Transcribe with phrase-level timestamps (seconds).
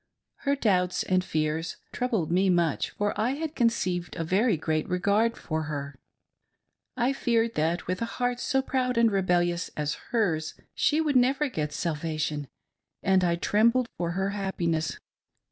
[0.37, 5.37] Her doubts and fears troubled me much, for I had conceived a very great regard
[5.37, 5.93] for her.
[6.97, 11.15] I feared that with a heart so proud and rebel lious as hers, she would
[11.15, 12.47] never get salvation,
[13.03, 14.97] and I trembled for her happiness.